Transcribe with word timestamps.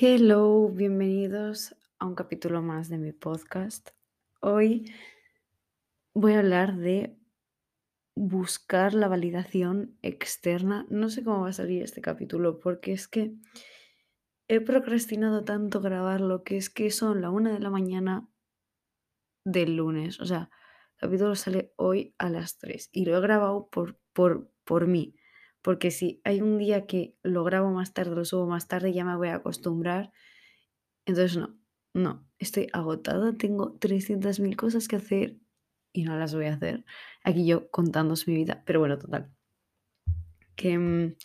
Hello, 0.00 0.68
bienvenidos 0.68 1.74
a 1.98 2.06
un 2.06 2.14
capítulo 2.14 2.62
más 2.62 2.88
de 2.88 2.98
mi 2.98 3.10
podcast. 3.10 3.90
Hoy 4.38 4.94
voy 6.14 6.34
a 6.34 6.38
hablar 6.38 6.76
de 6.76 7.18
buscar 8.14 8.94
la 8.94 9.08
validación 9.08 9.98
externa. 10.02 10.86
No 10.88 11.10
sé 11.10 11.24
cómo 11.24 11.40
va 11.40 11.48
a 11.48 11.52
salir 11.52 11.82
este 11.82 12.00
capítulo 12.00 12.60
porque 12.60 12.92
es 12.92 13.08
que 13.08 13.34
he 14.46 14.60
procrastinado 14.60 15.42
tanto 15.42 15.80
grabarlo 15.80 16.44
que 16.44 16.58
es 16.58 16.70
que 16.70 16.92
son 16.92 17.20
la 17.20 17.30
una 17.30 17.52
de 17.52 17.58
la 17.58 17.70
mañana 17.70 18.28
del 19.44 19.74
lunes. 19.74 20.20
O 20.20 20.26
sea, 20.26 20.48
el 20.92 21.08
capítulo 21.08 21.34
sale 21.34 21.72
hoy 21.74 22.14
a 22.18 22.30
las 22.30 22.58
3 22.58 22.90
y 22.92 23.04
lo 23.04 23.16
he 23.16 23.20
grabado 23.20 23.68
por, 23.68 23.98
por, 24.12 24.48
por 24.62 24.86
mí. 24.86 25.17
Porque 25.68 25.90
si 25.90 26.22
hay 26.24 26.40
un 26.40 26.56
día 26.56 26.86
que 26.86 27.14
lo 27.22 27.44
grabo 27.44 27.70
más 27.70 27.92
tarde, 27.92 28.16
lo 28.16 28.24
subo 28.24 28.46
más 28.46 28.68
tarde, 28.68 28.94
ya 28.94 29.04
me 29.04 29.14
voy 29.16 29.28
a 29.28 29.34
acostumbrar. 29.34 30.12
Entonces 31.04 31.36
no, 31.36 31.60
no, 31.92 32.26
estoy 32.38 32.68
agotada, 32.72 33.34
tengo 33.34 33.76
300.000 33.78 34.56
cosas 34.56 34.88
que 34.88 34.96
hacer 34.96 35.36
y 35.92 36.04
no 36.04 36.16
las 36.16 36.34
voy 36.34 36.46
a 36.46 36.54
hacer. 36.54 36.86
Aquí 37.22 37.46
yo 37.46 37.70
contándos 37.70 38.26
mi 38.26 38.34
vida, 38.34 38.62
pero 38.64 38.80
bueno, 38.80 38.98
total. 38.98 39.30
Que, 40.56 40.78
mm, 40.78 41.16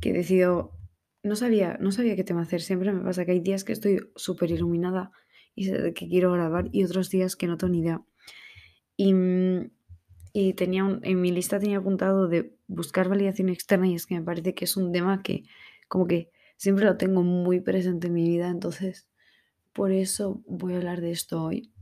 que 0.00 0.10
he 0.10 0.14
decidido, 0.14 0.76
no 1.22 1.36
sabía, 1.36 1.78
no 1.80 1.92
sabía 1.92 2.16
qué 2.16 2.24
tema 2.24 2.42
hacer, 2.42 2.62
siempre 2.62 2.92
me 2.92 3.04
pasa 3.04 3.24
que 3.24 3.30
hay 3.30 3.40
días 3.40 3.62
que 3.62 3.72
estoy 3.72 4.00
súper 4.16 4.50
iluminada 4.50 5.12
y 5.54 5.66
sé 5.66 5.94
qué 5.94 6.08
quiero 6.08 6.32
grabar 6.32 6.70
y 6.72 6.82
otros 6.82 7.08
días 7.08 7.36
que 7.36 7.46
no 7.46 7.56
tengo 7.56 7.72
ni 7.72 7.78
idea. 7.82 8.02
Y, 8.96 9.14
mm, 9.14 9.70
y 10.32 10.54
tenía 10.54 10.84
un- 10.84 11.00
en 11.04 11.20
mi 11.20 11.30
lista 11.32 11.58
tenía 11.60 11.78
apuntado 11.78 12.28
de 12.28 12.56
buscar 12.68 13.08
validación 13.08 13.48
externa 13.48 13.88
y 13.88 13.94
es 13.96 14.06
que 14.06 14.14
me 14.16 14.22
parece 14.24 14.54
que 14.54 14.64
es 14.66 14.76
un 14.76 14.92
tema 14.92 15.22
que 15.22 15.44
como 15.88 16.06
que 16.06 16.30
siempre 16.56 16.84
lo 16.86 16.96
tengo 16.96 17.22
muy 17.22 17.60
presente 17.60 18.08
en 18.08 18.14
mi 18.14 18.24
vida, 18.28 18.48
entonces 18.48 19.08
por 19.74 19.92
eso 19.92 20.42
voy 20.46 20.74
a 20.74 20.78
hablar 20.78 21.00
de 21.02 21.12
esto 21.12 21.42
hoy. 21.44 21.72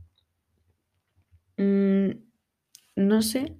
Mm, 1.57 2.11
no 2.97 3.21
sé, 3.21 3.57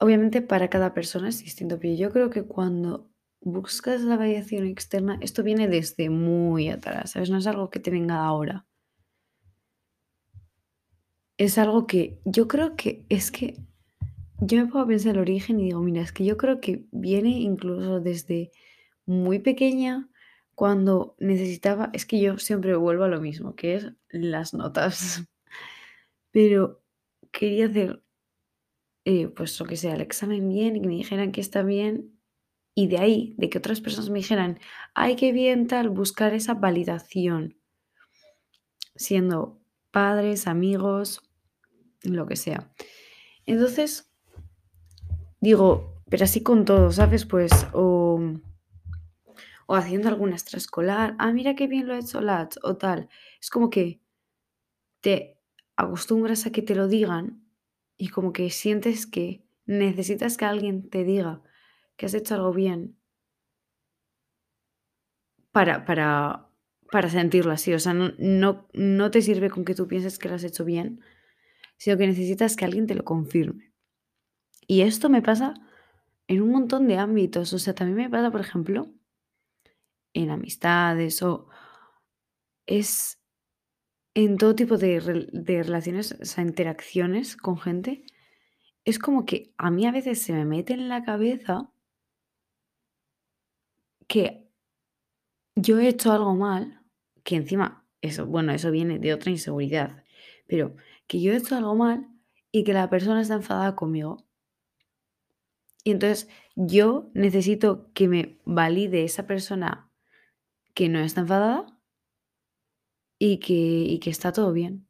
obviamente 0.00 0.42
para 0.42 0.68
cada 0.70 0.94
persona 0.94 1.28
es 1.28 1.42
distinto, 1.42 1.78
pero 1.78 1.94
yo 1.94 2.10
creo 2.10 2.30
que 2.30 2.44
cuando 2.44 3.10
buscas 3.40 4.02
la 4.02 4.16
validación 4.16 4.66
externa, 4.66 5.18
esto 5.20 5.42
viene 5.42 5.68
desde 5.68 6.10
muy 6.10 6.68
atrás, 6.68 7.12
¿sabes? 7.12 7.30
No 7.30 7.38
es 7.38 7.46
algo 7.46 7.70
que 7.70 7.80
te 7.80 7.90
venga 7.90 8.24
ahora. 8.24 8.66
Es 11.38 11.58
algo 11.58 11.86
que 11.86 12.18
yo 12.24 12.48
creo 12.48 12.76
que 12.76 13.04
es 13.08 13.30
que 13.30 13.58
yo 14.38 14.66
me 14.66 14.80
a 14.80 14.86
pensar 14.86 15.14
el 15.14 15.20
origen 15.20 15.60
y 15.60 15.64
digo, 15.64 15.80
mira, 15.80 16.02
es 16.02 16.12
que 16.12 16.24
yo 16.24 16.36
creo 16.36 16.60
que 16.60 16.84
viene 16.92 17.30
incluso 17.30 18.00
desde 18.00 18.52
muy 19.06 19.38
pequeña, 19.38 20.08
cuando 20.54 21.14
necesitaba, 21.18 21.90
es 21.92 22.06
que 22.06 22.20
yo 22.20 22.38
siempre 22.38 22.74
vuelvo 22.76 23.04
a 23.04 23.08
lo 23.08 23.20
mismo, 23.20 23.54
que 23.54 23.74
es 23.74 23.92
las 24.08 24.54
notas, 24.54 25.22
pero 26.30 26.82
quería 27.30 27.66
hacer 27.66 28.02
eh, 29.04 29.28
pues 29.28 29.58
lo 29.60 29.66
que 29.66 29.76
sea, 29.76 29.94
el 29.94 30.00
examen 30.00 30.48
bien 30.48 30.76
y 30.76 30.80
que 30.80 30.88
me 30.88 30.94
dijeran 30.94 31.30
que 31.30 31.40
está 31.40 31.62
bien. 31.62 32.18
Y 32.74 32.88
de 32.88 32.98
ahí, 32.98 33.34
de 33.38 33.48
que 33.48 33.58
otras 33.58 33.80
personas 33.80 34.10
me 34.10 34.18
dijeran, 34.18 34.58
ay, 34.94 35.16
qué 35.16 35.32
bien 35.32 35.66
tal, 35.66 35.88
buscar 35.90 36.34
esa 36.34 36.54
validación, 36.54 37.58
siendo 38.96 39.60
padres, 39.90 40.46
amigos, 40.46 41.22
lo 42.14 42.26
que 42.26 42.36
sea. 42.36 42.70
Entonces, 43.46 44.12
digo, 45.40 46.02
pero 46.08 46.24
así 46.24 46.42
con 46.42 46.64
todo, 46.64 46.92
¿sabes? 46.92 47.24
Pues, 47.24 47.50
o, 47.72 48.20
o 49.66 49.74
haciendo 49.74 50.08
alguna 50.08 50.34
extraescolar, 50.34 51.16
ah, 51.18 51.32
mira 51.32 51.54
qué 51.54 51.66
bien 51.66 51.86
lo 51.86 51.94
ha 51.94 51.98
hecho 51.98 52.20
Lats, 52.20 52.58
o 52.62 52.76
tal. 52.76 53.08
Es 53.40 53.50
como 53.50 53.70
que 53.70 54.00
te 55.00 55.38
acostumbras 55.76 56.46
a 56.46 56.52
que 56.52 56.62
te 56.62 56.74
lo 56.74 56.88
digan 56.88 57.44
y 57.96 58.08
como 58.08 58.32
que 58.32 58.50
sientes 58.50 59.06
que 59.06 59.44
necesitas 59.66 60.36
que 60.36 60.44
alguien 60.44 60.88
te 60.88 61.04
diga 61.04 61.42
que 61.96 62.06
has 62.06 62.14
hecho 62.14 62.34
algo 62.34 62.52
bien 62.52 62.96
para, 65.50 65.84
para, 65.84 66.48
para 66.90 67.08
sentirlo 67.08 67.52
así. 67.52 67.72
O 67.72 67.78
sea, 67.78 67.94
no, 67.94 68.12
no, 68.18 68.68
no 68.74 69.10
te 69.10 69.22
sirve 69.22 69.50
con 69.50 69.64
que 69.64 69.74
tú 69.74 69.88
pienses 69.88 70.18
que 70.18 70.28
lo 70.28 70.34
has 70.34 70.44
hecho 70.44 70.64
bien, 70.64 71.00
sino 71.78 71.96
que 71.98 72.06
necesitas 72.06 72.56
que 72.56 72.64
alguien 72.64 72.86
te 72.86 72.94
lo 72.94 73.04
confirme. 73.04 73.72
Y 74.68 74.82
esto 74.82 75.08
me 75.10 75.22
pasa 75.22 75.54
en 76.28 76.42
un 76.42 76.50
montón 76.52 76.88
de 76.88 76.98
ámbitos. 76.98 77.52
O 77.54 77.58
sea, 77.60 77.74
también 77.74 77.98
me 77.98 78.10
pasa, 78.10 78.30
por 78.32 78.40
ejemplo, 78.42 78.88
en 80.14 80.30
amistades 80.30 81.22
o 81.22 81.48
es 82.66 83.18
en 84.14 84.38
todo 84.38 84.54
tipo 84.56 84.78
de, 84.78 85.00
rel- 85.02 85.30
de 85.32 85.62
relaciones, 85.62 86.12
o 86.20 86.24
sea, 86.24 86.44
interacciones 86.44 87.36
con 87.36 87.58
gente. 87.58 88.04
Es 88.84 88.98
como 88.98 89.26
que 89.26 89.54
a 89.58 89.70
mí 89.70 89.86
a 89.86 89.92
veces 89.92 90.22
se 90.22 90.32
me 90.34 90.44
mete 90.46 90.74
en 90.74 90.88
la 90.88 91.04
cabeza 91.04 91.70
que 94.08 94.46
yo 95.54 95.78
he 95.78 95.88
hecho 95.88 96.12
algo 96.12 96.34
mal, 96.34 96.80
que 97.24 97.36
encima, 97.36 97.86
eso, 98.00 98.26
bueno, 98.26 98.52
eso 98.52 98.70
viene 98.70 98.98
de 98.98 99.14
otra 99.14 99.30
inseguridad, 99.30 100.04
pero 100.46 100.76
que 101.06 101.20
yo 101.20 101.32
he 101.32 101.36
hecho 101.36 101.56
algo 101.56 101.74
mal 101.74 102.08
y 102.52 102.64
que 102.64 102.72
la 102.72 102.88
persona 102.90 103.20
está 103.20 103.34
enfadada 103.34 103.76
conmigo. 103.76 104.26
Y 105.84 105.92
entonces 105.92 106.28
yo 106.56 107.10
necesito 107.14 107.92
que 107.92 108.08
me 108.08 108.40
valide 108.44 109.04
esa 109.04 109.26
persona 109.26 109.90
que 110.74 110.88
no 110.88 110.98
está 110.98 111.20
enfadada 111.20 111.66
y 113.18 113.38
que, 113.38 113.54
y 113.54 113.98
que 114.00 114.10
está 114.10 114.32
todo 114.32 114.52
bien. 114.52 114.88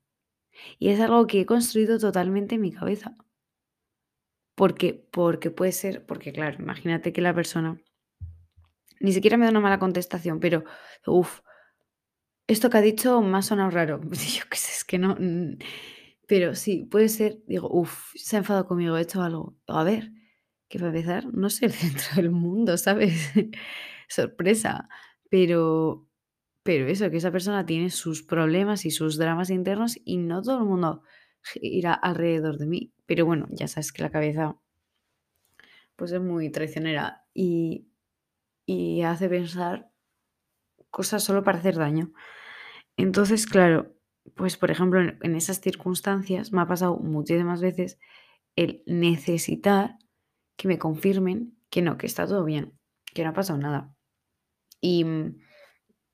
Y 0.79 0.89
es 0.89 1.01
algo 1.01 1.27
que 1.27 1.41
he 1.43 1.47
construido 1.47 1.99
totalmente 1.99 2.55
en 2.55 2.63
mi 2.63 2.73
cabeza. 2.73 3.17
Porque, 4.55 4.95
porque 5.13 5.51
puede 5.51 5.73
ser, 5.73 6.07
porque 6.07 6.33
claro, 6.33 6.57
imagínate 6.63 7.13
que 7.13 7.21
la 7.21 7.35
persona 7.35 7.79
ni 9.01 9.13
siquiera 9.13 9.37
me 9.37 9.45
da 9.45 9.51
una 9.51 9.61
mala 9.61 9.79
contestación, 9.79 10.41
pero, 10.41 10.65
uff, 11.07 11.41
Esto 12.49 12.71
que 12.71 12.79
ha 12.79 12.81
dicho 12.81 13.21
me 13.23 13.39
ha 13.39 13.43
sonado 13.43 13.71
raro. 13.71 14.01
Yo 14.11 14.45
qué 14.51 14.57
sé, 14.57 14.73
es 14.73 14.85
que 14.85 14.99
no. 14.99 15.17
Pero 16.27 16.55
sí, 16.55 16.85
puede 16.85 17.09
ser. 17.09 17.39
Digo, 17.47 17.69
uff, 17.71 18.13
se 18.15 18.37
ha 18.37 18.39
enfadado 18.41 18.67
conmigo, 18.67 18.97
he 18.97 19.03
hecho 19.03 19.23
algo. 19.23 19.57
A 19.69 19.85
ver, 19.85 20.13
que 20.69 20.79
para 20.79 20.91
empezar, 20.91 21.27
no 21.33 21.51
sé 21.51 21.67
el 21.67 21.73
centro 21.73 22.17
del 22.17 22.31
mundo, 22.31 22.77
¿sabes? 22.79 23.33
Sorpresa. 24.09 24.89
Pero, 25.31 26.09
pero 26.63 26.87
eso, 26.89 27.11
que 27.11 27.19
esa 27.19 27.33
persona 27.33 27.67
tiene 27.67 27.91
sus 27.91 28.23
problemas 28.23 28.85
y 28.87 28.91
sus 28.91 29.19
dramas 29.19 29.51
internos 29.51 29.99
y 30.05 30.19
no 30.19 30.43
todo 30.43 30.59
el 30.59 30.65
mundo 30.65 31.03
irá 31.61 31.95
alrededor 31.95 32.59
de 32.59 32.67
mí. 32.67 32.93
Pero 33.07 33.27
bueno, 33.27 33.47
ya 33.51 33.69
sabes 33.69 33.93
que 33.93 34.03
la 34.03 34.11
cabeza 34.11 34.57
pues 35.97 36.13
es 36.13 36.21
muy 36.21 36.51
traicionera 36.51 37.25
y, 37.33 37.89
y 38.67 39.03
hace 39.03 39.29
pensar 39.29 39.91
cosas 40.91 41.25
solo 41.25 41.45
para 41.45 41.59
hacer 41.59 41.77
daño. 41.77 42.13
Entonces, 42.97 43.47
claro, 43.47 43.96
pues 44.35 44.57
por 44.57 44.71
ejemplo, 44.71 45.01
en, 45.01 45.37
esas 45.37 45.61
circunstancias 45.61 46.53
me 46.53 46.61
ha 46.61 46.67
pasado 46.67 46.97
muchísimas 46.99 47.61
veces 47.61 47.99
el 48.57 48.83
necesitar 48.87 49.97
que 50.57 50.69
me 50.69 50.79
confirmen 50.79 51.57
que 51.71 51.83
no, 51.83 51.99
que 51.99 52.07
está 52.07 52.27
todo 52.27 52.45
bien, 52.45 52.73
que 53.13 53.23
no 53.23 53.31
ha 53.31 53.35
pasado 53.35 53.59
nada. 53.59 53.95
Y, 54.81 55.05
mm, 55.05 55.37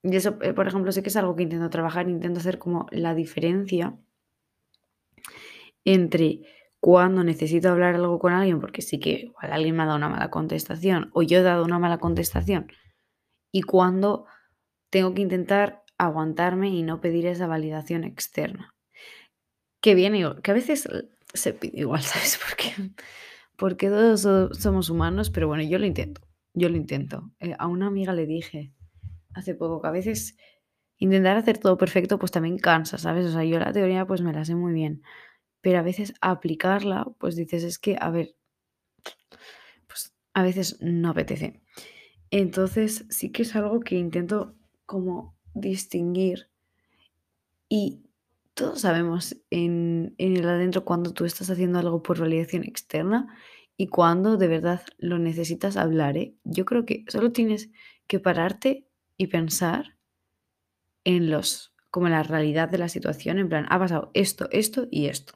eso, 0.03 0.39
eh, 0.43 0.53
por 0.53 0.67
ejemplo, 0.67 0.91
sé 0.93 1.03
que 1.03 1.11
es 1.11 1.17
algo 1.17 1.37
que 1.37 1.45
intento 1.45 1.71
trabajar, 1.71 2.09
intento 2.09 2.41
hacer 2.41 2.59
como 2.59 2.87
la 2.91 3.15
diferencia 3.15 3.97
entre 5.85 6.41
cuando 6.81 7.23
necesito 7.23 7.69
hablar 7.69 7.95
algo 7.95 8.19
con 8.19 8.33
alguien, 8.33 8.61
porque 8.61 8.83
sí 8.83 8.99
que 8.99 9.33
alguien 9.39 9.77
me 9.77 9.85
ha 9.85 9.87
dado 9.87 9.99
una 9.99 10.09
mala 10.09 10.31
contestación 10.31 11.11
o 11.15 11.23
yo 11.23 11.39
he 11.39 11.43
dado 11.43 11.65
una 11.65 11.79
mala 11.79 11.99
contestación, 11.99 12.67
y 13.53 13.63
cuando 13.63 14.27
tengo 14.91 15.15
que 15.15 15.23
intentar 15.23 15.82
aguantarme 16.07 16.69
y 16.71 16.83
no 16.83 17.01
pedir 17.01 17.27
esa 17.27 17.47
validación 17.47 18.05
externa. 18.05 18.75
Que 19.81 19.95
viene 19.95 20.25
que 20.43 20.51
a 20.51 20.55
veces 20.55 20.89
se 21.35 21.53
pide 21.55 21.81
igual, 21.81 22.03
¿sabes? 22.03 22.39
Porque, 23.57 23.89
todos 23.89 24.21
so- 24.23 24.53
somos 24.55 24.91
humanos, 24.91 25.31
pero 25.31 25.49
bueno, 25.49 25.63
yo 25.63 25.79
lo 25.79 25.87
intento, 25.87 26.21
yo 26.55 26.69
lo 26.69 26.77
intento. 26.77 27.31
Eh, 27.41 27.55
a 27.59 27.67
una 27.67 27.87
amiga 27.87 28.13
le 28.13 28.27
dije 28.27 28.73
hace 29.35 29.55
poco 29.55 29.81
que 29.81 29.89
a 29.89 29.93
veces 29.93 30.37
intentar 30.99 31.37
hacer 31.37 31.59
todo 31.59 31.79
perfecto 31.79 32.19
pues 32.19 32.33
también 32.33 32.59
cansa, 32.59 32.99
¿sabes? 32.99 33.27
O 33.27 33.33
sea, 33.33 33.45
yo 33.45 33.59
la 33.59 33.73
teoría 33.73 34.07
pues 34.07 34.21
me 34.23 34.33
la 34.33 34.45
sé 34.45 34.55
muy 34.55 34.73
bien, 34.73 35.03
pero 35.61 35.79
a 35.79 35.83
veces 35.83 36.15
aplicarla 36.21 37.07
pues 37.19 37.37
dices, 37.37 37.65
es 37.65 37.79
que, 37.79 37.97
a 38.01 38.11
ver, 38.11 38.35
pues 39.87 40.15
a 40.35 40.43
veces 40.43 40.79
no 40.81 41.11
apetece. 41.11 41.61
Entonces 42.31 43.07
sí 43.11 43.31
que 43.33 43.43
es 43.43 43.55
algo 43.57 43.81
que 43.81 43.97
intento 43.97 44.55
como 44.87 45.37
distinguir 45.55 46.49
Y 47.69 48.03
todos 48.55 48.83
sabemos 48.83 49.37
en, 49.51 50.15
en 50.19 50.37
el 50.37 50.49
adentro 50.49 50.85
cuando 50.85 51.13
tú 51.13 51.25
estás 51.25 51.51
haciendo 51.51 51.79
algo 51.79 52.03
por 52.03 52.21
validación 52.21 52.65
externa 52.65 53.35
y 53.77 53.89
cuando 53.89 54.37
de 54.37 54.49
verdad 54.49 54.83
lo 54.99 55.19
necesitas 55.19 55.77
hablar, 55.77 56.17
¿eh? 56.17 56.37
Yo 56.45 56.65
creo 56.65 56.85
que 56.85 57.05
solo 57.09 57.33
tienes 57.33 57.71
que 58.07 58.21
pararte 58.21 58.87
y 59.17 59.29
pensar 59.29 59.97
en 61.05 61.31
los, 61.31 61.75
como 61.91 62.07
en 62.07 62.13
la 62.13 62.23
realidad 62.23 62.69
de 62.69 62.79
la 62.79 62.89
situación, 62.89 63.39
en 63.39 63.49
plan, 63.49 63.67
ha 63.71 63.79
pasado 63.79 64.11
esto, 64.15 64.49
esto 64.51 64.89
y 64.91 65.07
esto. 65.07 65.35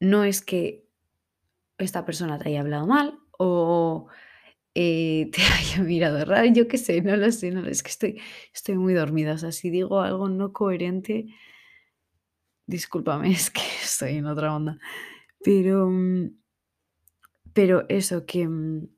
No 0.00 0.24
es 0.24 0.42
que 0.42 0.86
esta 1.78 2.04
persona 2.04 2.38
te 2.38 2.48
haya 2.48 2.60
hablado 2.60 2.86
mal 2.86 3.18
o 3.38 4.06
eh, 4.74 5.30
te 5.32 5.42
haya 5.42 5.82
mirado 5.82 6.24
raro, 6.24 6.46
yo 6.52 6.68
qué 6.68 6.78
sé, 6.78 7.00
no 7.02 7.16
lo 7.16 7.30
sé, 7.32 7.50
no, 7.50 7.66
es 7.66 7.82
que 7.82 7.90
estoy, 7.90 8.20
estoy 8.52 8.76
muy 8.76 8.94
dormida, 8.94 9.34
o 9.34 9.38
sea, 9.38 9.52
si 9.52 9.70
digo 9.70 10.00
algo 10.00 10.28
no 10.28 10.52
coherente, 10.52 11.26
discúlpame, 12.66 13.30
es 13.32 13.50
que 13.50 13.62
estoy 13.82 14.16
en 14.16 14.26
otra 14.26 14.54
onda, 14.54 14.78
pero, 15.42 15.88
mm, 15.88 16.30
pero 17.52 17.84
eso, 17.88 18.26
que, 18.26 18.48
mm, 18.48 18.88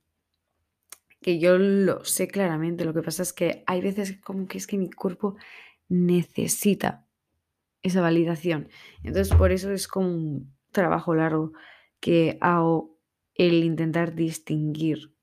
que 1.21 1.39
yo 1.39 1.59
lo 1.59 2.05
sé 2.05 2.29
claramente, 2.29 2.85
lo 2.85 2.95
que 2.95 3.03
pasa 3.03 3.23
es 3.23 3.33
que 3.33 3.65
hay 3.67 3.81
veces 3.81 4.19
como 4.23 4.47
que 4.47 4.59
es 4.59 4.67
que 4.67 4.79
mi 4.79 4.91
cuerpo 4.91 5.37
necesita 5.89 7.07
esa 7.83 8.01
validación, 8.01 8.69
entonces 9.03 9.37
por 9.37 9.53
eso 9.53 9.71
es 9.73 9.89
como 9.89 10.09
un 10.09 10.57
trabajo 10.73 11.15
largo 11.15 11.53
que 12.01 12.39
hago 12.41 12.99
el 13.35 13.65
intentar 13.65 14.15
distinguir 14.15 15.16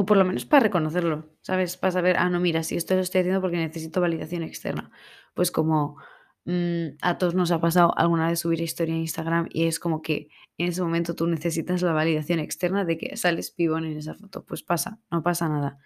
o 0.00 0.06
por 0.06 0.16
lo 0.16 0.24
menos 0.24 0.44
para 0.46 0.60
reconocerlo, 0.62 1.28
¿sabes? 1.42 1.76
Para 1.76 1.90
saber, 1.90 2.18
ah, 2.18 2.30
no, 2.30 2.38
mira, 2.38 2.62
si 2.62 2.76
esto 2.76 2.94
lo 2.94 3.00
estoy 3.00 3.22
haciendo 3.22 3.40
porque 3.40 3.56
necesito 3.56 4.00
validación 4.00 4.44
externa. 4.44 4.92
Pues 5.34 5.50
como 5.50 5.96
mm, 6.44 6.98
a 7.02 7.18
todos 7.18 7.34
nos 7.34 7.50
ha 7.50 7.60
pasado 7.60 7.98
alguna 7.98 8.28
vez 8.28 8.38
subir 8.38 8.60
historia 8.60 8.94
en 8.94 9.00
Instagram 9.00 9.48
y 9.50 9.66
es 9.66 9.80
como 9.80 10.00
que 10.00 10.28
en 10.56 10.68
ese 10.68 10.82
momento 10.82 11.16
tú 11.16 11.26
necesitas 11.26 11.82
la 11.82 11.92
validación 11.92 12.38
externa 12.38 12.84
de 12.84 12.96
que 12.96 13.16
sales 13.16 13.50
pibón 13.50 13.86
en 13.86 13.96
esa 13.96 14.14
foto. 14.14 14.44
Pues 14.44 14.62
pasa, 14.62 15.00
no 15.10 15.24
pasa 15.24 15.48
nada. 15.48 15.80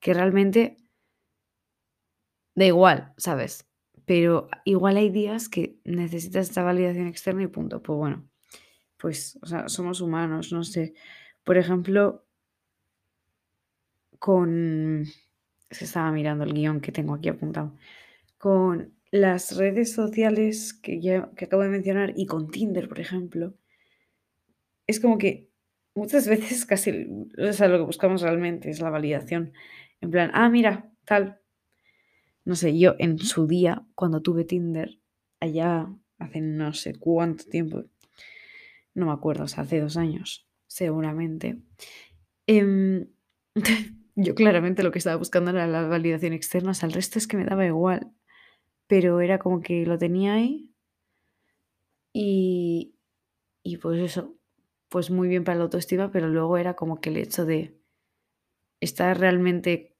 Que 0.00 0.14
realmente 0.14 0.78
da 2.54 2.64
igual, 2.64 3.12
¿sabes? 3.18 3.68
Pero 4.06 4.48
igual 4.64 4.96
hay 4.96 5.10
días 5.10 5.50
que 5.50 5.76
necesitas 5.84 6.48
esta 6.48 6.62
validación 6.62 7.08
externa 7.08 7.42
y 7.42 7.48
punto. 7.48 7.82
Pues 7.82 7.98
bueno, 7.98 8.26
pues, 8.96 9.38
o 9.42 9.46
sea, 9.46 9.68
somos 9.68 10.00
humanos, 10.00 10.50
no 10.50 10.64
sé. 10.64 10.94
Por 11.44 11.58
ejemplo, 11.58 12.24
con... 14.20 15.06
Se 15.70 15.84
estaba 15.84 16.12
mirando 16.12 16.44
el 16.44 16.52
guion 16.52 16.80
que 16.80 16.92
tengo 16.92 17.14
aquí 17.14 17.28
apuntado. 17.28 17.74
Con 18.38 18.94
las 19.10 19.56
redes 19.56 19.92
sociales 19.92 20.72
que, 20.74 21.00
ya, 21.00 21.30
que 21.36 21.46
acabo 21.46 21.62
de 21.62 21.68
mencionar 21.68 22.12
y 22.16 22.26
con 22.26 22.50
Tinder, 22.50 22.88
por 22.88 23.00
ejemplo, 23.00 23.54
es 24.86 25.00
como 25.00 25.18
que 25.18 25.50
muchas 25.94 26.28
veces 26.28 26.66
casi 26.66 27.08
o 27.38 27.52
sea, 27.52 27.68
lo 27.68 27.78
que 27.78 27.84
buscamos 27.84 28.22
realmente 28.22 28.70
es 28.70 28.80
la 28.80 28.90
validación. 28.90 29.52
En 30.00 30.10
plan, 30.10 30.30
ah, 30.34 30.48
mira, 30.48 30.90
tal. 31.04 31.40
No 32.44 32.54
sé, 32.54 32.78
yo 32.78 32.96
en 32.98 33.18
su 33.18 33.46
día, 33.46 33.84
cuando 33.94 34.22
tuve 34.22 34.44
Tinder, 34.44 34.98
allá 35.40 35.88
hace 36.18 36.40
no 36.40 36.72
sé 36.72 36.94
cuánto 36.94 37.44
tiempo, 37.44 37.84
no 38.94 39.06
me 39.06 39.12
acuerdo, 39.12 39.44
o 39.44 39.48
sea, 39.48 39.64
hace 39.64 39.80
dos 39.80 39.96
años, 39.96 40.46
seguramente. 40.66 41.58
Eh, 42.46 43.06
Yo 44.22 44.34
claramente 44.34 44.82
lo 44.82 44.90
que 44.92 44.98
estaba 44.98 45.16
buscando 45.16 45.50
era 45.50 45.66
la 45.66 45.82
validación 45.86 46.32
externa, 46.32 46.72
o 46.72 46.74
sea, 46.74 46.86
el 46.88 46.92
resto 46.92 47.18
es 47.18 47.26
que 47.26 47.36
me 47.36 47.44
daba 47.44 47.66
igual, 47.66 48.12
pero 48.88 49.20
era 49.20 49.38
como 49.38 49.60
que 49.62 49.86
lo 49.86 49.98
tenía 49.98 50.34
ahí 50.34 50.72
y, 52.12 52.94
y 53.62 53.78
pues 53.78 54.00
eso, 54.00 54.36
pues 54.88 55.10
muy 55.10 55.28
bien 55.28 55.44
para 55.44 55.58
la 55.58 55.64
autoestima, 55.64 56.10
pero 56.12 56.28
luego 56.28 56.58
era 56.58 56.74
como 56.74 57.00
que 57.00 57.10
el 57.10 57.18
hecho 57.18 57.44
de 57.46 57.78
estar 58.80 59.18
realmente 59.18 59.96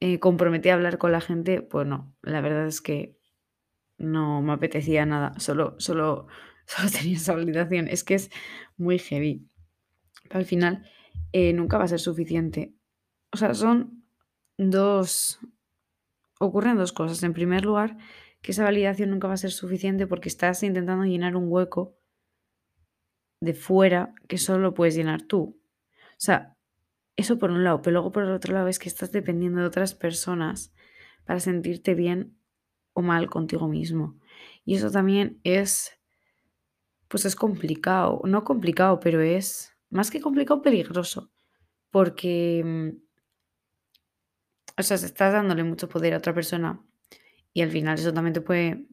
eh, 0.00 0.18
comprometida 0.18 0.72
a 0.72 0.76
hablar 0.76 0.98
con 0.98 1.12
la 1.12 1.20
gente, 1.20 1.62
pues 1.62 1.86
no, 1.86 2.14
la 2.22 2.40
verdad 2.40 2.66
es 2.66 2.80
que 2.80 3.18
no 3.98 4.42
me 4.42 4.54
apetecía 4.54 5.06
nada, 5.06 5.38
solo, 5.40 5.76
solo, 5.78 6.28
solo 6.66 6.90
tenía 6.90 7.16
esa 7.16 7.34
validación, 7.34 7.88
es 7.88 8.04
que 8.04 8.16
es 8.16 8.30
muy 8.78 8.98
heavy. 9.00 9.48
Al 10.30 10.46
final 10.46 10.88
eh, 11.32 11.54
nunca 11.54 11.78
va 11.78 11.84
a 11.86 11.88
ser 11.88 12.00
suficiente 12.00 12.75
o 13.36 13.38
sea, 13.38 13.52
son 13.52 14.02
dos, 14.56 15.40
ocurren 16.40 16.78
dos 16.78 16.94
cosas. 16.94 17.22
En 17.22 17.34
primer 17.34 17.66
lugar, 17.66 17.98
que 18.40 18.52
esa 18.52 18.64
validación 18.64 19.10
nunca 19.10 19.28
va 19.28 19.34
a 19.34 19.36
ser 19.36 19.50
suficiente 19.50 20.06
porque 20.06 20.30
estás 20.30 20.62
intentando 20.62 21.04
llenar 21.04 21.36
un 21.36 21.44
hueco 21.52 21.98
de 23.42 23.52
fuera 23.52 24.14
que 24.26 24.38
solo 24.38 24.60
lo 24.60 24.72
puedes 24.72 24.94
llenar 24.94 25.20
tú. 25.20 25.60
O 26.12 26.16
sea, 26.16 26.56
eso 27.14 27.38
por 27.38 27.50
un 27.50 27.62
lado, 27.62 27.82
pero 27.82 27.92
luego 27.92 28.10
por 28.10 28.22
el 28.22 28.30
otro 28.30 28.54
lado 28.54 28.68
es 28.68 28.78
que 28.78 28.88
estás 28.88 29.12
dependiendo 29.12 29.60
de 29.60 29.66
otras 29.66 29.92
personas 29.92 30.72
para 31.26 31.38
sentirte 31.38 31.94
bien 31.94 32.38
o 32.94 33.02
mal 33.02 33.28
contigo 33.28 33.68
mismo. 33.68 34.18
Y 34.64 34.76
eso 34.76 34.90
también 34.90 35.42
es, 35.44 36.00
pues 37.08 37.26
es 37.26 37.36
complicado, 37.36 38.22
no 38.24 38.44
complicado, 38.44 38.98
pero 38.98 39.20
es 39.20 39.76
más 39.90 40.10
que 40.10 40.22
complicado, 40.22 40.62
peligroso, 40.62 41.30
porque 41.90 42.62
mm, 42.64 43.05
o 44.78 44.82
sea, 44.82 44.98
se 44.98 45.06
estás 45.06 45.32
dándole 45.32 45.64
mucho 45.64 45.88
poder 45.88 46.14
a 46.14 46.18
otra 46.18 46.34
persona 46.34 46.80
y 47.52 47.62
al 47.62 47.70
final 47.70 47.98
eso 47.98 48.12
también 48.12 48.34
te 48.34 48.40
puede 48.40 48.86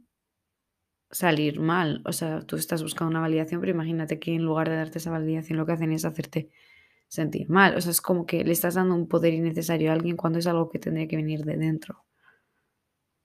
salir 1.11 1.59
mal. 1.59 2.01
O 2.05 2.13
sea, 2.13 2.41
tú 2.41 2.55
estás 2.55 2.81
buscando 2.81 3.11
una 3.11 3.19
validación, 3.19 3.59
pero 3.61 3.73
imagínate 3.73 4.19
que 4.19 4.33
en 4.33 4.43
lugar 4.43 4.69
de 4.69 4.75
darte 4.75 4.97
esa 4.97 5.11
validación 5.11 5.57
lo 5.57 5.65
que 5.65 5.73
hacen 5.73 5.91
es 5.91 6.05
hacerte 6.05 6.49
sentir 7.07 7.49
mal. 7.49 7.75
O 7.75 7.81
sea, 7.81 7.91
es 7.91 8.01
como 8.01 8.25
que 8.25 8.43
le 8.43 8.51
estás 8.51 8.75
dando 8.75 8.95
un 8.95 9.07
poder 9.07 9.33
innecesario 9.33 9.91
a 9.91 9.93
alguien 9.93 10.17
cuando 10.17 10.39
es 10.39 10.47
algo 10.47 10.69
que 10.69 10.79
tendría 10.79 11.07
que 11.07 11.15
venir 11.15 11.43
de 11.45 11.57
dentro. 11.57 12.05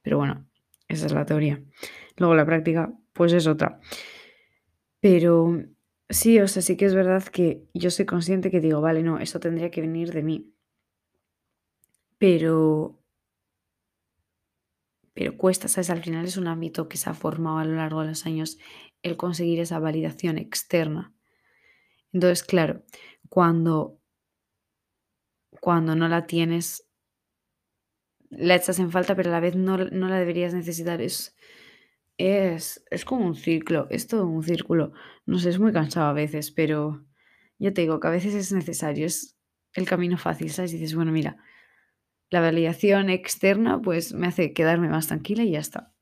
Pero 0.02 0.18
bueno, 0.18 0.46
esa 0.88 1.06
es 1.06 1.12
la 1.12 1.24
teoría. 1.24 1.62
Luego 2.16 2.34
la 2.34 2.44
práctica, 2.44 2.92
pues 3.12 3.32
es 3.32 3.46
otra. 3.46 3.80
Pero 5.00 5.62
sí, 6.08 6.40
o 6.40 6.48
sea, 6.48 6.62
sí 6.62 6.76
que 6.76 6.84
es 6.84 6.94
verdad 6.94 7.22
que 7.24 7.64
yo 7.74 7.90
soy 7.90 8.06
consciente 8.06 8.50
que 8.50 8.60
digo, 8.60 8.80
vale, 8.80 9.02
no, 9.02 9.18
eso 9.18 9.40
tendría 9.40 9.70
que 9.70 9.80
venir 9.80 10.12
de 10.12 10.22
mí. 10.22 10.52
Pero 12.20 12.98
pero 15.14 15.36
cuesta, 15.36 15.68
¿sabes? 15.68 15.90
Al 15.90 16.02
final 16.02 16.24
es 16.26 16.36
un 16.36 16.46
ámbito 16.46 16.88
que 16.88 16.96
se 16.96 17.10
ha 17.10 17.14
formado 17.14 17.58
a 17.58 17.64
lo 17.64 17.74
largo 17.74 18.02
de 18.02 18.08
los 18.08 18.24
años 18.26 18.58
el 19.02 19.16
conseguir 19.16 19.60
esa 19.60 19.78
validación 19.78 20.38
externa. 20.38 21.12
Entonces, 22.12 22.44
claro, 22.44 22.84
cuando, 23.30 23.98
cuando 25.60 25.94
no 25.94 26.08
la 26.08 26.26
tienes, 26.26 26.84
la 28.30 28.54
echas 28.56 28.78
en 28.78 28.90
falta, 28.90 29.14
pero 29.16 29.30
a 29.30 29.32
la 29.32 29.40
vez 29.40 29.56
no, 29.56 29.76
no 29.78 30.08
la 30.08 30.18
deberías 30.18 30.54
necesitar. 30.54 31.00
Es, 31.00 31.36
es, 32.18 32.84
es 32.90 33.06
como 33.06 33.26
un 33.26 33.36
ciclo, 33.36 33.88
es 33.90 34.08
todo 34.08 34.26
un 34.28 34.44
círculo. 34.44 34.92
No 35.26 35.40
sé, 35.40 35.50
es 35.50 35.60
muy 35.60 35.72
cansado 35.72 36.08
a 36.08 36.14
veces, 36.14 36.52
pero 36.52 37.06
yo 37.60 37.74
te 37.74 37.82
digo 37.82 38.00
que 38.00 38.08
a 38.08 38.12
veces 38.12 38.34
es 38.34 38.52
necesario, 38.52 39.06
es 39.06 39.38
el 39.74 39.86
camino 39.88 40.18
fácil, 40.18 40.50
¿sabes? 40.52 40.72
Dices, 40.72 40.96
bueno, 40.96 41.12
mira, 41.12 41.38
la 42.30 42.40
validación 42.40 43.10
externa 43.10 43.80
pues 43.80 44.12
me 44.12 44.26
hace 44.26 44.52
quedarme 44.52 44.88
más 44.88 45.08
tranquila 45.08 45.42
y 45.42 45.52
ya 45.52 45.60
está. 45.60 45.94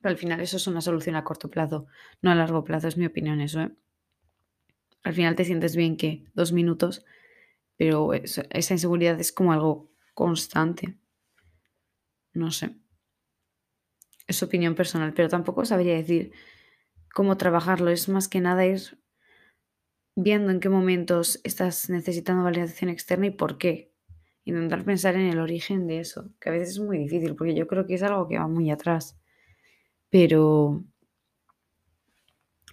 Pero 0.00 0.10
al 0.10 0.18
final 0.18 0.40
eso 0.40 0.56
es 0.56 0.66
una 0.66 0.80
solución 0.80 1.16
a 1.16 1.24
corto 1.24 1.50
plazo, 1.50 1.86
no 2.20 2.30
a 2.30 2.34
largo 2.34 2.64
plazo, 2.64 2.88
es 2.88 2.96
mi 2.96 3.06
opinión 3.06 3.40
eso. 3.40 3.60
¿eh? 3.60 3.74
Al 5.02 5.14
final 5.14 5.34
te 5.34 5.44
sientes 5.44 5.76
bien 5.76 5.96
que 5.96 6.26
dos 6.34 6.52
minutos, 6.52 7.04
pero 7.76 8.12
esa 8.12 8.74
inseguridad 8.74 9.18
es 9.18 9.32
como 9.32 9.52
algo 9.52 9.90
constante. 10.14 10.98
No 12.32 12.50
sé. 12.50 12.76
Es 14.26 14.42
opinión 14.42 14.74
personal, 14.74 15.12
pero 15.12 15.28
tampoco 15.28 15.64
sabría 15.64 15.94
decir 15.94 16.32
cómo 17.12 17.36
trabajarlo. 17.36 17.90
Es 17.90 18.08
más 18.08 18.28
que 18.28 18.40
nada 18.40 18.66
ir 18.66 18.98
viendo 20.16 20.50
en 20.50 20.60
qué 20.60 20.68
momentos 20.68 21.40
estás 21.44 21.90
necesitando 21.90 22.44
validación 22.44 22.90
externa 22.90 23.26
y 23.26 23.30
por 23.30 23.58
qué 23.58 23.93
intentar 24.44 24.84
pensar 24.84 25.14
en 25.16 25.28
el 25.28 25.38
origen 25.38 25.86
de 25.86 26.00
eso, 26.00 26.30
que 26.40 26.50
a 26.50 26.52
veces 26.52 26.70
es 26.70 26.80
muy 26.80 26.98
difícil, 26.98 27.34
porque 27.36 27.54
yo 27.54 27.66
creo 27.66 27.86
que 27.86 27.94
es 27.94 28.02
algo 28.02 28.28
que 28.28 28.38
va 28.38 28.48
muy 28.48 28.70
atrás. 28.70 29.16
Pero, 30.10 30.84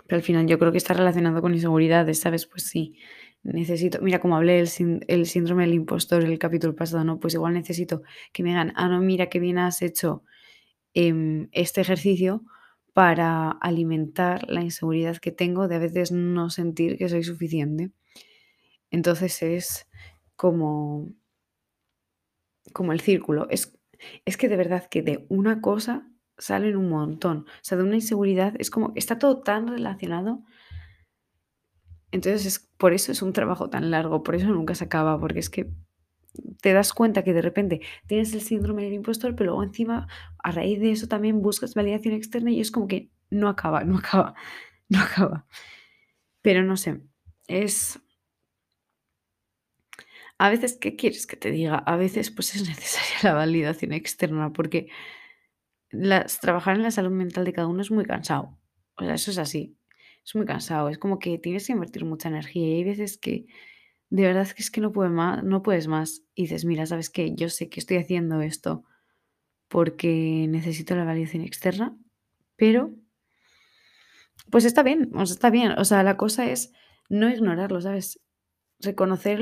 al 0.10 0.22
final 0.22 0.48
yo 0.48 0.60
creo 0.60 0.72
que 0.72 0.78
está 0.78 0.94
relacionado 0.94 1.42
con 1.42 1.54
inseguridades, 1.54 2.20
¿sabes? 2.20 2.46
Pues 2.46 2.64
sí, 2.64 2.98
necesito, 3.44 4.02
mira, 4.02 4.20
como 4.20 4.36
hablé 4.36 4.54
del 4.54 5.06
el 5.08 5.26
síndrome 5.26 5.64
del 5.64 5.74
impostor 5.74 6.24
el 6.24 6.40
capítulo 6.40 6.76
pasado, 6.76 7.04
¿no? 7.04 7.20
Pues 7.20 7.34
igual 7.34 7.54
necesito 7.54 8.04
que 8.34 8.44
me 8.44 8.50
digan, 8.50 8.74
ah, 8.76 8.90
no, 8.90 9.00
mira, 9.02 9.28
qué 9.28 9.40
bien 9.40 9.58
has 9.58 9.82
hecho 9.82 10.24
em, 10.94 11.50
este 11.52 11.82
ejercicio 11.82 12.44
para 12.94 13.52
alimentar 13.52 14.50
la 14.50 14.62
inseguridad 14.62 15.18
que 15.18 15.32
tengo 15.32 15.68
de 15.68 15.76
a 15.76 15.80
veces 15.80 16.12
no 16.12 16.50
sentir 16.50 16.98
que 16.98 17.10
soy 17.10 17.24
suficiente. 17.24 17.92
Entonces 18.92 19.42
es 19.42 19.88
como 20.36 21.10
como 22.74 22.94
el 22.94 23.02
círculo. 23.02 23.48
Es, 23.50 23.78
es 24.26 24.38
que 24.38 24.50
de 24.50 24.58
verdad 24.58 24.88
que 24.90 25.02
de 25.02 25.26
una 25.30 25.62
cosa 25.62 26.08
salen 26.38 26.76
un 26.76 26.90
montón. 26.90 27.46
O 27.48 27.64
sea, 27.64 27.78
de 27.78 27.84
una 27.84 27.96
inseguridad 27.96 28.54
es 28.60 28.70
como, 28.70 28.94
está 28.96 29.20
todo 29.20 29.42
tan 29.42 29.68
relacionado. 29.68 30.44
Entonces, 32.12 32.46
es, 32.46 32.72
por 32.78 32.94
eso 32.94 33.12
es 33.12 33.22
un 33.22 33.34
trabajo 33.34 33.70
tan 33.70 33.92
largo, 33.92 34.24
por 34.24 34.36
eso 34.36 34.48
nunca 34.48 34.76
se 34.76 34.86
acaba, 34.86 35.20
porque 35.20 35.40
es 35.40 35.50
que 35.50 35.72
te 36.62 36.74
das 36.74 36.94
cuenta 36.94 37.24
que 37.24 37.34
de 37.34 37.42
repente 37.42 37.82
tienes 38.08 38.34
el 38.34 38.42
síndrome 38.42 38.84
del 38.84 38.94
impostor, 38.94 39.36
pero 39.36 39.52
luego 39.52 39.64
encima, 39.64 40.08
a 40.40 40.52
raíz 40.52 40.80
de 40.80 40.92
eso 40.92 41.08
también 41.08 41.42
buscas 41.42 41.74
validación 41.74 42.14
externa 42.14 42.52
y 42.52 42.62
es 42.62 42.72
como 42.72 42.88
que 42.88 43.12
no 43.30 43.50
acaba, 43.50 43.84
no 43.84 43.98
acaba, 43.98 44.36
no 44.90 45.00
acaba. 45.00 45.46
Pero 46.42 46.64
no 46.64 46.78
sé, 46.78 47.02
es... 47.48 48.00
A 50.42 50.50
veces, 50.50 50.76
¿qué 50.76 50.96
quieres 50.96 51.28
que 51.28 51.36
te 51.38 51.52
diga? 51.52 51.76
A 51.78 51.98
veces 51.98 52.32
pues 52.32 52.56
es 52.56 52.68
necesaria 52.68 53.16
la 53.22 53.34
validación 53.36 53.94
externa 53.94 54.52
porque 54.52 54.88
las, 55.92 56.40
trabajar 56.40 56.76
en 56.76 56.82
la 56.82 56.90
salud 56.90 57.12
mental 57.12 57.46
de 57.46 57.54
cada 57.54 57.68
uno 57.68 57.82
es 57.84 57.92
muy 57.92 58.06
cansado. 58.06 58.58
O 58.96 59.06
sea, 59.06 59.14
eso 59.14 59.30
es 59.30 59.38
así. 59.38 59.78
Es 60.26 60.34
muy 60.34 60.48
cansado. 60.48 60.90
Es 60.90 60.98
como 60.98 61.20
que 61.20 61.38
tienes 61.38 61.68
que 61.68 61.74
invertir 61.74 62.06
mucha 62.06 62.30
energía 62.30 62.68
y 62.68 62.74
hay 62.78 62.84
veces 62.84 63.20
que 63.20 63.46
de 64.10 64.24
verdad 64.24 64.48
que 64.48 64.64
es 64.64 64.72
que 64.72 64.82
no, 64.82 64.92
puedes 64.92 65.14
más, 65.14 65.44
no 65.44 65.62
puedes 65.62 65.88
más. 65.88 66.24
Y 66.34 66.44
dices, 66.44 66.66
mira, 66.66 66.88
¿sabes 66.88 67.12
qué? 67.12 67.36
Yo 67.36 67.48
sé 67.50 67.70
que 67.70 67.80
estoy 67.80 67.98
haciendo 67.98 68.42
esto 68.42 68.84
porque 69.68 70.48
necesito 70.50 70.96
la 70.96 71.06
validación 71.06 71.44
externa, 71.44 71.96
pero 72.56 72.96
pues 74.50 74.66
está 74.66 74.82
bien, 74.82 75.12
está 75.22 75.52
bien. 75.52 75.74
O 75.78 75.86
sea, 75.86 76.02
la 76.02 76.18
cosa 76.18 76.50
es 76.50 76.74
no 77.10 77.30
ignorarlo, 77.30 77.80
¿sabes? 77.80 78.20
Reconocer 78.82 79.40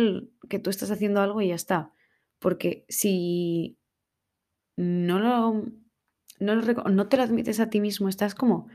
que 0.50 0.60
tú 0.60 0.70
estás 0.70 0.92
haciendo 0.92 1.22
algo 1.22 1.42
y 1.42 1.50
ya 1.50 1.56
está. 1.56 1.94
Porque 2.40 2.86
si 2.90 3.78
no 4.78 5.20
lo, 5.20 5.66
no, 6.40 7.08
te 7.08 7.18
lo 7.18 7.24
admites 7.24 7.60
a 7.60 7.70
ti 7.70 7.82
mismo, 7.82 8.08
estás 8.08 8.34
como 8.34 8.68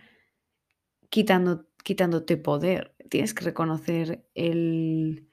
quitando, 1.08 1.68
quitándote 1.82 2.36
poder. 2.36 2.94
Tienes 3.08 3.32
que 3.34 3.44
reconocer 3.44 4.26
el, 4.34 5.28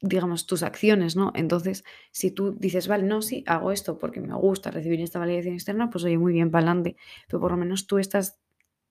digamos, 0.00 0.46
tus 0.46 0.62
acciones, 0.62 1.16
¿no? 1.16 1.32
Entonces, 1.34 1.84
si 2.10 2.30
tú 2.30 2.54
dices, 2.58 2.88
vale, 2.88 3.04
no, 3.04 3.22
sí, 3.22 3.42
hago 3.46 3.72
esto 3.72 3.98
porque 3.98 4.20
me 4.20 4.34
gusta 4.34 4.70
recibir 4.70 5.00
esta 5.00 5.18
validación 5.18 5.54
externa, 5.54 5.90
pues 5.90 6.04
oye, 6.04 6.18
muy 6.18 6.32
bien, 6.32 6.50
para 6.50 6.66
adelante. 6.66 6.96
Pero 7.28 7.40
por 7.40 7.52
lo 7.52 7.56
menos 7.56 7.86
tú 7.86 7.98
estás 7.98 8.38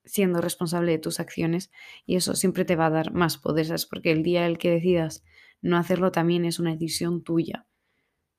siendo 0.04 0.40
responsable 0.40 0.92
de 0.92 0.98
tus 0.98 1.20
acciones 1.20 1.70
y 2.04 2.16
eso 2.16 2.34
siempre 2.34 2.64
te 2.64 2.76
va 2.76 2.86
a 2.86 2.90
dar 2.90 3.12
más 3.12 3.38
poder. 3.38 3.66
Porque 3.88 4.12
el 4.12 4.22
día 4.22 4.44
en 4.44 4.52
el 4.52 4.58
que 4.58 4.70
decidas 4.70 5.24
no 5.62 5.76
hacerlo 5.76 6.12
también 6.12 6.44
es 6.44 6.58
una 6.58 6.72
decisión 6.72 7.22
tuya, 7.22 7.66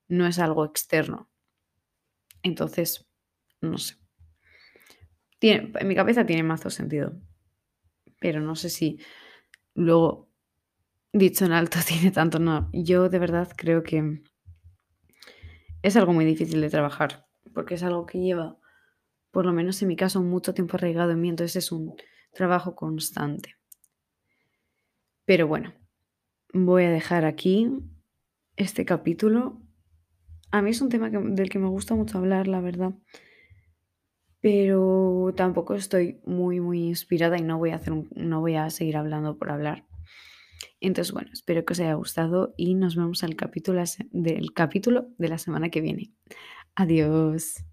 no 0.07 0.27
es 0.27 0.39
algo 0.39 0.65
externo. 0.65 1.29
Entonces, 2.43 3.07
no 3.61 3.77
sé. 3.77 3.95
Tiene, 5.39 5.71
en 5.79 5.87
mi 5.87 5.95
cabeza 5.95 6.25
tiene 6.25 6.43
mazo 6.43 6.69
sentido, 6.69 7.19
pero 8.19 8.39
no 8.39 8.55
sé 8.55 8.69
si 8.69 8.99
luego 9.75 10.29
dicho 11.13 11.45
en 11.45 11.51
alto 11.51 11.79
tiene 11.87 12.11
tanto, 12.11 12.39
no. 12.39 12.69
Yo 12.73 13.09
de 13.09 13.19
verdad 13.19 13.49
creo 13.55 13.83
que 13.83 14.21
es 15.81 15.95
algo 15.95 16.13
muy 16.13 16.25
difícil 16.25 16.61
de 16.61 16.69
trabajar, 16.69 17.27
porque 17.53 17.75
es 17.75 17.83
algo 17.83 18.05
que 18.05 18.19
lleva, 18.19 18.57
por 19.31 19.45
lo 19.45 19.53
menos 19.53 19.81
en 19.81 19.87
mi 19.89 19.95
caso, 19.95 20.21
mucho 20.21 20.53
tiempo 20.53 20.77
arraigado 20.77 21.11
en 21.11 21.21
mí, 21.21 21.29
entonces 21.29 21.55
es 21.57 21.71
un 21.71 21.95
trabajo 22.33 22.75
constante. 22.75 23.55
Pero 25.25 25.47
bueno, 25.47 25.73
voy 26.53 26.83
a 26.83 26.91
dejar 26.91 27.25
aquí 27.25 27.69
este 28.55 28.85
capítulo. 28.85 29.61
A 30.51 30.61
mí 30.61 30.71
es 30.71 30.81
un 30.81 30.89
tema 30.89 31.09
del 31.09 31.49
que 31.49 31.59
me 31.59 31.67
gusta 31.67 31.95
mucho 31.95 32.17
hablar, 32.17 32.47
la 32.47 32.61
verdad. 32.61 32.93
Pero 34.39 35.33
tampoco 35.35 35.75
estoy 35.75 36.21
muy, 36.25 36.59
muy 36.59 36.83
inspirada 36.87 37.37
y 37.37 37.41
no 37.41 37.57
voy 37.57 37.71
a, 37.71 37.75
hacer 37.75 37.93
no 38.15 38.39
voy 38.39 38.55
a 38.55 38.69
seguir 38.69 38.97
hablando 38.97 39.37
por 39.37 39.51
hablar. 39.51 39.85
Entonces, 40.79 41.13
bueno, 41.13 41.29
espero 41.33 41.65
que 41.65 41.73
os 41.73 41.79
haya 41.79 41.93
gustado 41.95 42.53
y 42.57 42.75
nos 42.75 42.95
vemos 42.95 43.23
al 43.23 43.35
capítulo 43.35 43.83
del 44.11 44.53
capítulo 44.53 45.07
de 45.17 45.27
la 45.27 45.37
semana 45.37 45.69
que 45.69 45.81
viene. 45.81 46.13
Adiós. 46.75 47.63